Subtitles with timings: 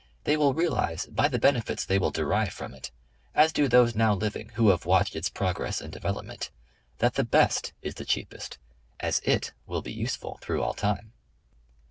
[0.23, 2.89] They will realize by the benefits they will derive from it,
[3.35, 6.49] as do those now living who have watched its progress and development,
[6.97, 8.57] that the best is the cheapest
[8.99, 11.13] as it will be useful through all time.